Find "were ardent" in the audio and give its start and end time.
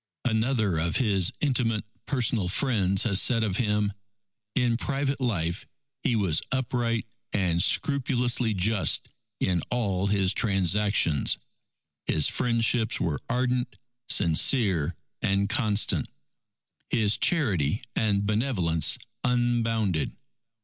12.99-13.77